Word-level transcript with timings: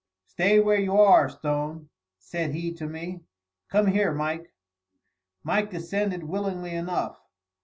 "Stay 0.25 0.59
where 0.59 0.79
you 0.79 0.97
are, 0.97 1.29
Stone," 1.29 1.89
said 2.17 2.55
he 2.55 2.73
to 2.73 2.87
me. 2.87 3.21
"Come 3.69 3.85
here, 3.85 4.11
Mike." 4.11 4.51
Mike 5.43 5.69
descended 5.69 6.23
willingly 6.23 6.73
enough. 6.73 7.21